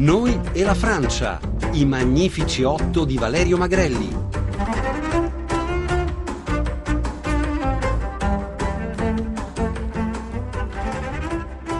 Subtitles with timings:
[0.00, 1.38] Noi e la Francia,
[1.72, 4.08] i magnifici otto di Valerio Magrelli.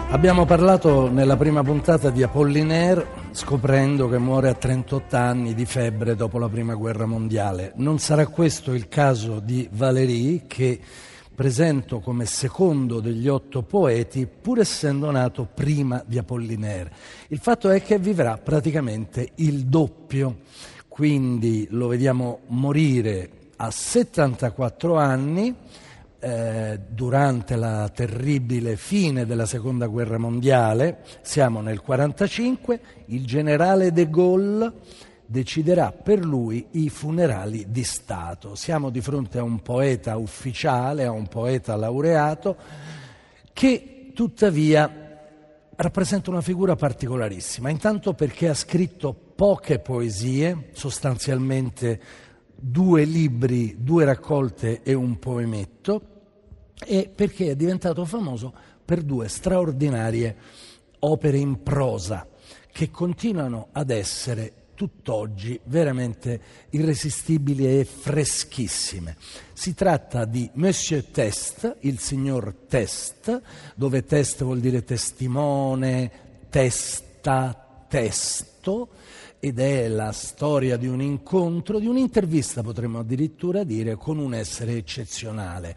[0.09, 6.15] Abbiamo parlato nella prima puntata di Apollinaire scoprendo che muore a 38 anni di febbre
[6.15, 7.71] dopo la prima guerra mondiale.
[7.77, 10.79] Non sarà questo il caso di Valéry che
[11.41, 16.91] presento come secondo degli otto poeti pur essendo nato prima di Apollinaire.
[17.29, 20.41] Il fatto è che vivrà praticamente il doppio,
[20.87, 25.55] quindi lo vediamo morire a 74 anni
[26.19, 34.07] eh, durante la terribile fine della seconda guerra mondiale, siamo nel 1945, il generale de
[34.11, 34.73] Gaulle
[35.31, 38.53] deciderà per lui i funerali di Stato.
[38.55, 42.57] Siamo di fronte a un poeta ufficiale, a un poeta laureato,
[43.53, 44.93] che tuttavia
[45.73, 52.01] rappresenta una figura particolarissima, intanto perché ha scritto poche poesie, sostanzialmente
[52.53, 56.01] due libri, due raccolte e un poemetto,
[56.85, 60.35] e perché è diventato famoso per due straordinarie
[60.99, 62.27] opere in prosa
[62.69, 69.15] che continuano ad essere tutt'oggi veramente irresistibili e freschissime.
[69.53, 73.41] Si tratta di Monsieur Test, il signor Test,
[73.75, 76.11] dove test vuol dire testimone,
[76.49, 78.89] testa, testo,
[79.39, 84.77] ed è la storia di un incontro, di un'intervista potremmo addirittura dire, con un essere
[84.77, 85.75] eccezionale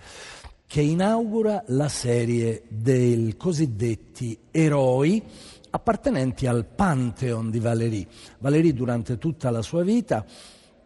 [0.67, 5.23] che inaugura la serie dei cosiddetti eroi
[5.75, 8.07] appartenenti al Pantheon di Valéry.
[8.39, 10.25] Valéry durante tutta la sua vita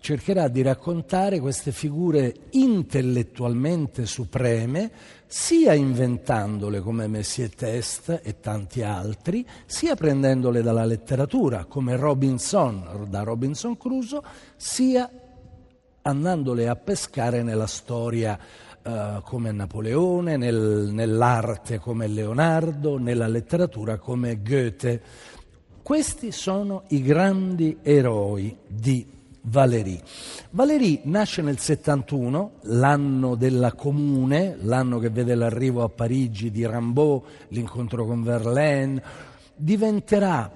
[0.00, 4.90] cercherà di raccontare queste figure intellettualmente supreme,
[5.26, 13.22] sia inventandole come Messier Test e tanti altri, sia prendendole dalla letteratura come Robinson, da
[13.22, 14.22] Robinson Crusoe,
[14.56, 15.10] sia
[16.00, 18.38] andandole a pescare nella storia
[18.88, 25.02] uh, come Napoleone, nel, nell'arte come Leonardo, nella letteratura come Goethe.
[25.82, 29.06] Questi sono i grandi eroi di
[29.42, 30.00] Valéry.
[30.50, 37.22] Valéry nasce nel 71, l'anno della Comune, l'anno che vede l'arrivo a Parigi di Rimbaud,
[37.48, 39.02] l'incontro con Verlaine,
[39.54, 40.50] diventerà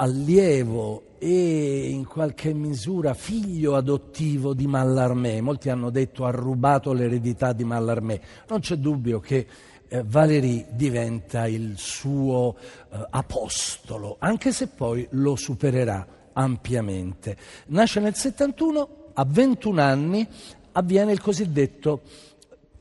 [0.00, 5.40] allievo e in qualche misura figlio adottivo di Mallarmé.
[5.40, 8.20] Molti hanno detto ha rubato l'eredità di Mallarmé.
[8.48, 9.46] Non c'è dubbio che
[9.88, 17.36] eh, Valéry diventa il suo eh, apostolo, anche se poi lo supererà ampiamente.
[17.66, 20.28] Nasce nel 71, a 21 anni
[20.72, 22.02] avviene il cosiddetto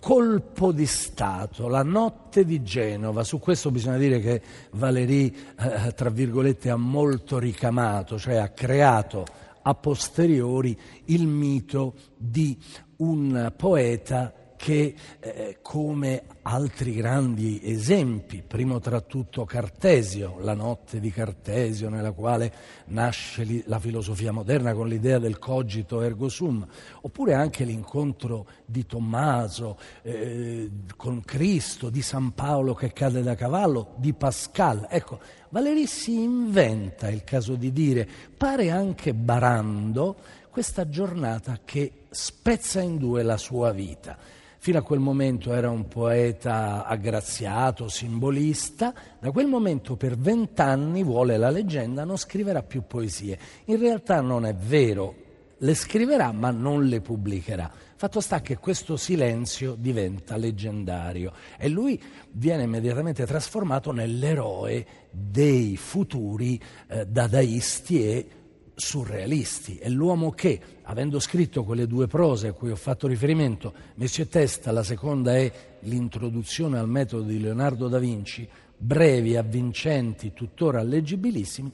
[0.07, 3.25] colpo di Stato, la notte di Genova.
[3.25, 4.41] Su questo bisogna dire che
[4.71, 9.25] Valéry, eh, tra virgolette, ha molto ricamato, cioè ha creato
[9.63, 12.57] a posteriori il mito di
[12.99, 21.11] un poeta che eh, come altri grandi esempi, primo tra tutto Cartesio, la notte di
[21.11, 22.51] Cartesio nella quale
[22.87, 26.65] nasce la filosofia moderna con l'idea del cogito ergo sum,
[27.01, 33.93] oppure anche l'incontro di Tommaso eh, con Cristo, di San Paolo che cade da cavallo,
[33.97, 34.87] di Pascal.
[34.89, 35.19] Ecco,
[35.49, 40.17] Valéry si inventa, il caso di dire, pare anche barando,
[40.49, 44.17] questa giornata che spezza in due la sua vita
[44.59, 51.37] Fino a quel momento era un poeta aggraziato, simbolista, da quel momento per vent'anni, vuole
[51.37, 53.37] la leggenda, non scriverà più poesie.
[53.65, 55.15] In realtà non è vero,
[55.59, 57.71] le scriverà ma non le pubblicherà.
[57.95, 61.99] Fatto sta che questo silenzio diventa leggendario e lui
[62.31, 68.27] viene immediatamente trasformato nell'eroe dei futuri eh, dadaisti e
[68.77, 69.77] surrealisti.
[69.77, 74.71] È l'uomo che, avendo scritto quelle due prose a cui ho fatto riferimento, Monsieur Testa,
[74.71, 81.71] la seconda è l'introduzione al metodo di Leonardo da Vinci, brevi, avvincenti, tuttora leggibilissimi,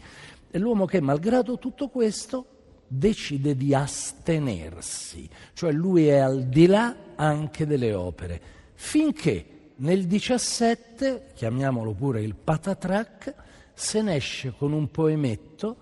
[0.50, 2.45] è l'uomo che, malgrado tutto questo,
[2.88, 8.41] decide di astenersi, cioè lui è al di là anche delle opere,
[8.75, 9.45] finché
[9.77, 13.33] nel 17, chiamiamolo pure il patatrac,
[13.73, 15.77] se ne esce con un poemetto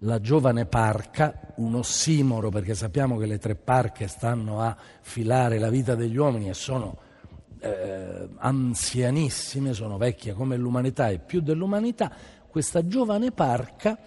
[0.00, 5.70] la giovane parca, un ossimoro perché sappiamo che le tre parche stanno a filare la
[5.70, 6.98] vita degli uomini e sono
[7.60, 12.12] eh, anzianissime, sono vecchie come l'umanità e più dell'umanità,
[12.48, 13.98] questa giovane parca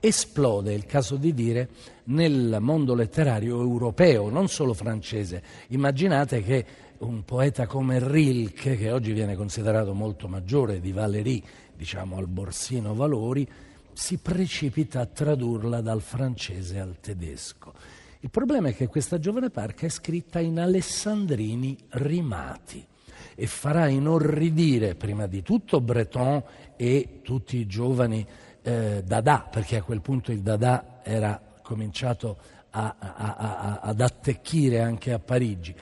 [0.00, 1.68] esplode, è il caso di dire,
[2.04, 5.42] nel mondo letterario europeo, non solo francese.
[5.68, 6.66] Immaginate che
[6.98, 11.42] un poeta come Rilke, che oggi viene considerato molto maggiore di Valéry,
[11.74, 13.48] diciamo al Borsino Valori,
[13.96, 17.72] si precipita a tradurla dal francese al tedesco.
[18.20, 22.86] Il problema è che questa giovane parca è scritta in alessandrini rimati
[23.34, 26.42] e farà inorridire prima di tutto Breton
[26.76, 28.24] e tutti i giovani
[28.60, 32.36] eh, Dada, perché a quel punto il Dada era cominciato
[32.70, 35.74] a, a, a, ad attecchire anche a Parigi,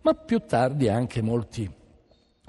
[0.00, 1.70] ma più tardi anche molti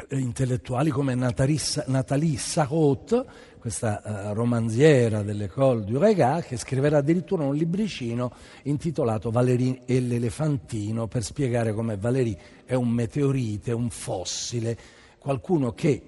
[0.10, 3.25] intellettuali come Nathalie Sarraute,
[3.60, 11.07] questa uh, romanziera dell'École du Regard, che scriverà addirittura un libricino intitolato Valérie e l'elefantino
[11.07, 14.78] per spiegare come Valérie è un meteorite, un fossile,
[15.19, 16.01] qualcuno che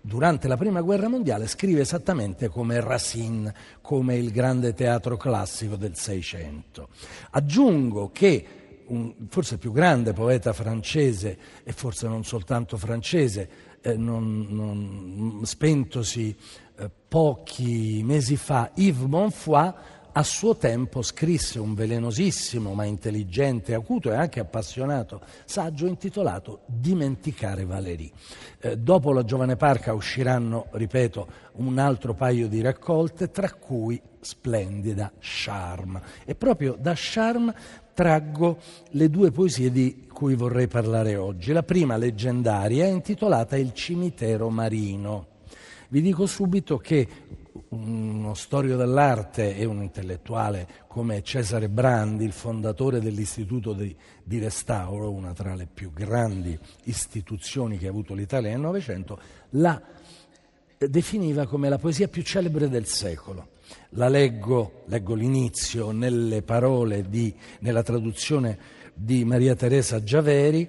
[0.00, 5.96] durante la prima guerra mondiale scrive esattamente come Racine, come il grande teatro classico del
[5.96, 6.88] Seicento.
[7.30, 13.48] Aggiungo che un, forse il più grande poeta francese, e forse non soltanto francese,
[13.80, 16.36] eh, non, non, spentosi
[16.76, 19.72] eh, pochi mesi fa, Yves Bonfoy,
[20.16, 27.64] a suo tempo scrisse un velenosissimo ma intelligente, acuto e anche appassionato saggio intitolato Dimenticare
[27.64, 28.12] Valérie.
[28.60, 35.12] Eh, dopo la giovane parca usciranno, ripeto, un altro paio di raccolte, tra cui splendida
[35.18, 36.00] Charme.
[36.24, 37.54] E proprio da Charme
[37.94, 38.58] traggo
[38.90, 41.52] le due poesie di cui vorrei parlare oggi.
[41.52, 45.28] La prima, leggendaria, è intitolata Il cimitero marino.
[45.88, 47.08] Vi dico subito che
[47.68, 55.10] uno storico dell'arte e un intellettuale come Cesare Brandi, il fondatore dell'Istituto di, di, Restauro,
[55.10, 59.18] una tra le più grandi istituzioni che ha avuto l'Italia nel Novecento,
[59.50, 59.80] la
[60.88, 63.48] definiva come la poesia più celebre del secolo.
[63.90, 68.58] La leggo, leggo l'inizio nelle parole di, nella traduzione
[68.94, 70.68] di Maria Teresa Giaveri,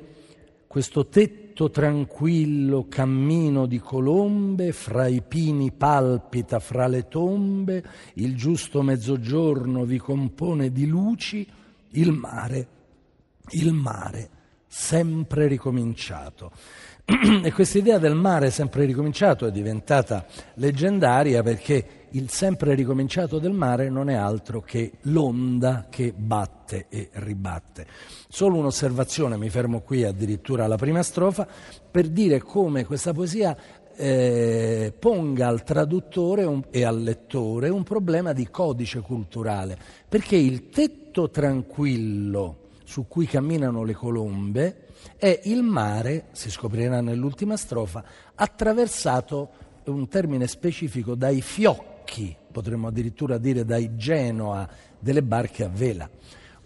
[0.68, 7.84] questo tetto tranquillo cammino di colombe, fra i pini palpita fra le tombe,
[8.16, 11.48] il giusto mezzogiorno vi compone di luci,
[11.92, 12.68] il mare,
[13.52, 14.30] il mare,
[14.68, 16.52] sempre ricominciato.
[17.44, 20.26] e questa idea del mare sempre ricominciato è diventata
[20.56, 27.10] leggendaria perché il sempre ricominciato del mare non è altro che l'onda che batte e
[27.14, 27.86] ribatte.
[28.28, 31.48] Solo un'osservazione, mi fermo qui addirittura alla prima strofa,
[31.92, 33.56] per dire come questa poesia
[33.96, 39.78] eh, ponga al traduttore un, e al lettore un problema di codice culturale,
[40.10, 44.88] perché il tetto tranquillo su cui camminano le colombe
[45.18, 48.04] è il mare, si scoprirà nell'ultima strofa,
[48.34, 49.50] attraversato,
[49.86, 56.08] un termine specifico, dai fiocchi occhi, potremmo addirittura dire dai Genoa, delle barche a vela.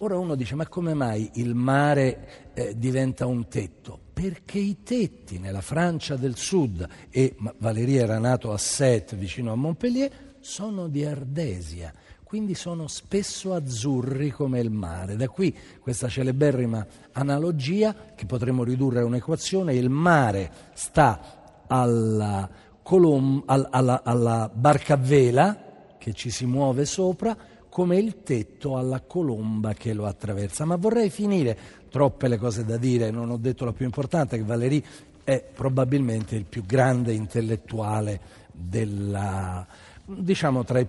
[0.02, 4.00] Ora uno dice, ma come mai il mare eh, diventa un tetto?
[4.14, 9.56] Perché i tetti nella Francia del Sud, e Valeria era nato a Sète, vicino a
[9.56, 11.94] Montpellier, sono di ardesia,
[12.30, 15.16] quindi sono spesso azzurri come il mare.
[15.16, 22.48] Da qui questa celeberrima analogia che potremmo ridurre a un'equazione, il mare sta alla
[22.84, 27.36] colom- al- alla, alla barca a vela che ci si muove sopra
[27.68, 30.66] come il tetto alla colomba che lo attraversa.
[30.66, 31.58] Ma vorrei finire,
[31.90, 34.84] troppe le cose da dire, non ho detto la più importante, che Valéry
[35.24, 38.22] è probabilmente il più grande intellettuale
[38.52, 39.66] della,
[40.06, 40.88] diciamo tra i,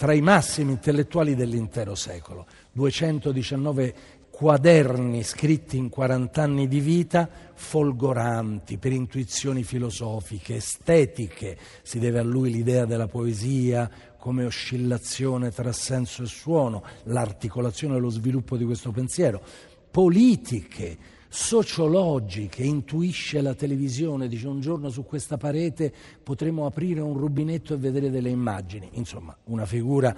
[0.00, 2.46] tra i massimi intellettuali dell'intero secolo.
[2.72, 3.94] 219
[4.30, 11.58] quaderni scritti in 40 anni di vita, folgoranti per intuizioni filosofiche, estetiche.
[11.82, 18.00] Si deve a lui l'idea della poesia come oscillazione tra senso e suono, l'articolazione e
[18.00, 19.42] lo sviluppo di questo pensiero,
[19.90, 20.96] politiche,
[21.32, 25.92] sociologiche, intuisce la televisione, dice un giorno su questa parete
[26.24, 28.88] potremo aprire un rubinetto e vedere delle immagini.
[28.94, 30.14] Insomma, una figura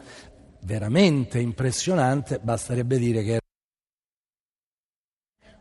[0.63, 3.41] veramente impressionante, basterebbe dire che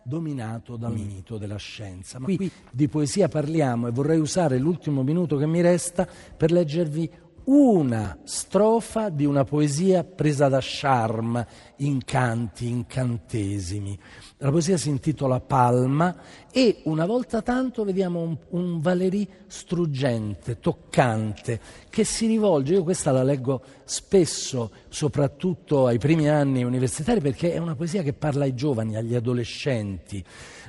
[0.04, 2.18] dominato dal mito della scienza.
[2.18, 7.10] Ma qui di poesia parliamo e vorrei usare l'ultimo minuto che mi resta per leggervi
[7.46, 13.98] una strofa di una poesia presa da Charme, incanti, incantesimi.
[14.38, 16.16] La poesia si intitola Palma
[16.52, 23.12] e una volta tanto vediamo un, un Valéry struggente, toccante, che si rivolge, io questa
[23.12, 28.54] la leggo spesso, soprattutto ai primi anni universitari, perché è una poesia che parla ai
[28.54, 30.24] giovani, agli adolescenti.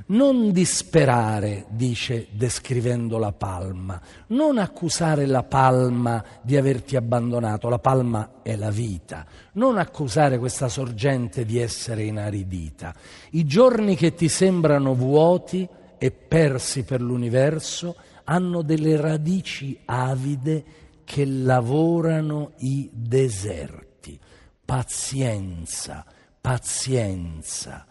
[0.06, 8.40] Non disperare, dice descrivendo la palma, non accusare la palma di averti abbandonato, la palma
[8.42, 12.94] è la vita, non accusare questa sorgente di essere inaridita.
[13.32, 20.64] I giorni che ti sembrano vuoti e persi per l'universo hanno delle radici avide
[21.04, 24.18] che lavorano i deserti.
[24.64, 26.04] Pazienza,
[26.40, 27.86] pazienza,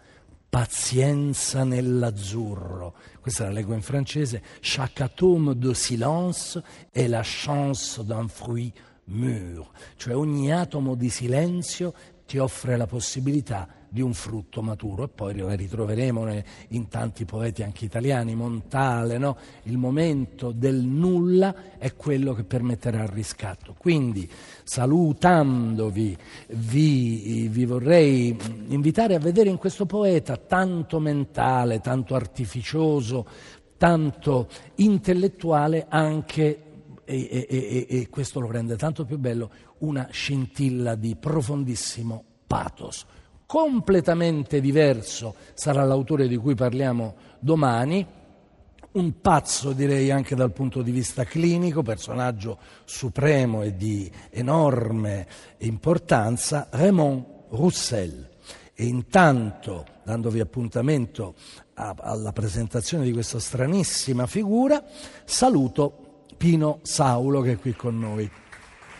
[0.51, 2.93] pazienza nell'azzurro.
[3.21, 4.43] Questa la leggo in francese.
[4.59, 8.73] Chaque atome de silence est la chance d'un fruit
[9.05, 9.71] mûr.
[9.95, 11.93] Cioè ogni atomo di silenzio
[12.31, 17.61] ti offre la possibilità di un frutto maturo e poi la ritroveremo in tanti poeti
[17.61, 19.35] anche italiani, Montale, no?
[19.63, 23.75] il momento del nulla è quello che permetterà il riscatto.
[23.77, 24.29] Quindi
[24.63, 26.17] salutandovi
[26.51, 33.27] vi, vi vorrei invitare a vedere in questo poeta tanto mentale, tanto artificioso,
[33.75, 36.70] tanto intellettuale anche
[37.11, 43.05] e, e, e, questo lo rende tanto più bello, una scintilla di profondissimo pathos.
[43.45, 48.05] Completamente diverso sarà l'autore di cui parliamo domani,
[48.93, 55.27] un pazzo direi anche dal punto di vista clinico, personaggio supremo e di enorme
[55.59, 58.29] importanza, Raymond Roussel.
[58.73, 61.35] E intanto, dandovi appuntamento
[61.75, 64.83] a, alla presentazione di questa stranissima figura,
[65.23, 66.00] saluto
[66.41, 68.27] Pino Saulo che è qui con noi.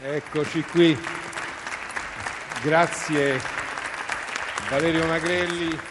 [0.04, 0.96] Eccoci qui.
[2.62, 3.42] Grazie
[4.70, 5.91] Valerio Magrelli.